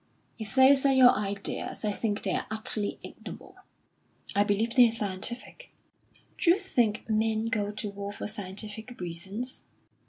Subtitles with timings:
[0.39, 3.57] "If those are your ideas, I think they are utterly ignoble."
[4.35, 5.69] "I believe they're scientific."
[6.39, 9.61] "D'you think men go to war for scientific reasons?"